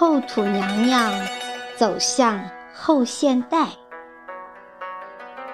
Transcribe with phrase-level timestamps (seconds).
[0.00, 1.12] 后土娘娘
[1.76, 2.42] 走向
[2.74, 3.68] 后现代，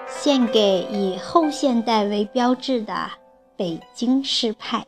[0.07, 3.11] 献给以后现代为标志的
[3.57, 4.87] 北京诗派。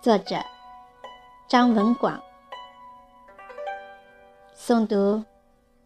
[0.00, 0.44] 作者：
[1.46, 2.20] 张文广。
[4.56, 5.22] 诵读：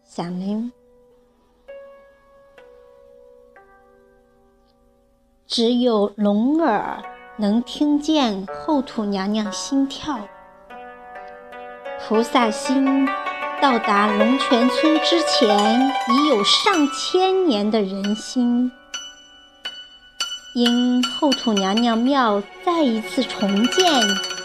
[0.03, 0.73] 小林。
[5.45, 6.99] 只有聋耳
[7.35, 10.19] 能听见后土娘娘心跳。
[11.99, 13.07] 菩萨心
[13.59, 18.71] 到达龙泉村之前，已有上千年的人心。
[20.55, 24.01] 因后土娘娘庙再一次重建，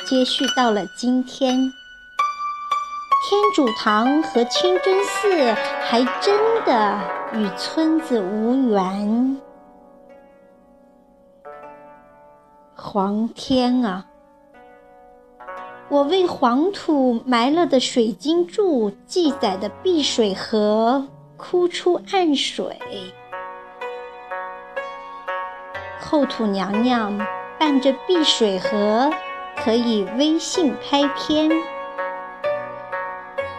[0.07, 1.71] 接续到了今天。
[3.29, 5.53] 天主堂和清真寺
[5.85, 6.99] 还真的
[7.35, 9.37] 与村子无缘。
[12.91, 14.07] 黄天啊！
[15.91, 22.79] 我为黄土埋了的水晶柱记载的碧水河哭出暗水，
[26.01, 27.19] 后土娘娘
[27.59, 29.11] 伴着碧水河
[29.63, 31.51] 可以微信拍片，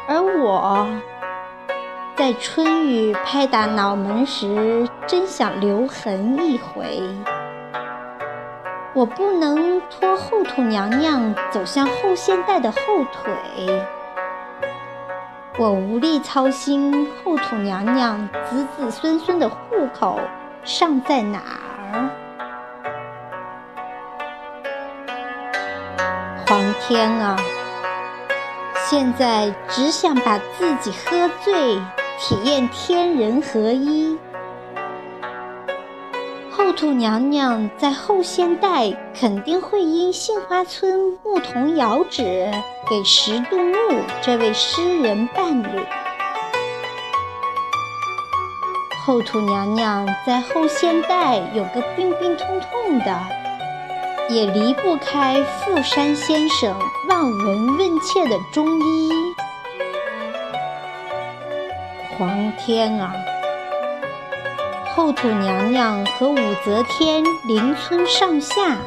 [0.08, 0.88] 而我
[2.18, 7.00] 在春雨拍打脑门时，真想留痕一回。
[8.94, 12.78] 我不能拖后土娘娘走向后现代的后
[13.14, 13.86] 腿，
[15.58, 19.56] 我无力操心后土娘娘子子孙孙的户
[19.94, 20.20] 口
[20.64, 22.10] 尚在哪儿。
[26.48, 27.38] 皇天啊，
[28.88, 31.76] 现在只想把自己喝醉，
[32.18, 34.18] 体验天人合一。
[36.70, 42.48] 后土娘娘在后现代肯定会因杏花村牧童遥指
[42.88, 43.76] 给石杜牧
[44.22, 45.68] 这位诗人伴侣。
[49.04, 53.20] 后土娘娘在后现代有个病病痛痛的，
[54.30, 56.72] 也离不开富山先生
[57.10, 59.10] 望闻问切的中医。
[62.16, 63.12] 皇天啊！
[65.00, 68.78] 后土娘娘和武则天邻村上下，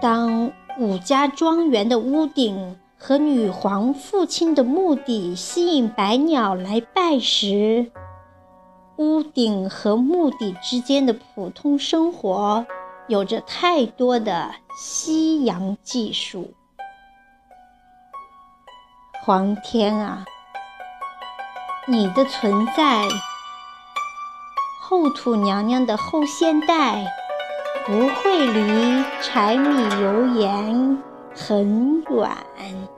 [0.00, 7.92] 当武家庄园的屋顶和女皇父亲的墓地吸引百鸟来拜时，
[8.96, 12.64] 屋顶和墓地之间的普通生活，
[13.06, 16.54] 有着太多的西洋技术。
[19.26, 20.24] 皇天啊！
[21.88, 23.06] 你的存在，
[24.88, 27.04] 后土娘娘的后现代
[27.84, 31.02] 不会离柴米油盐
[31.34, 32.95] 很远。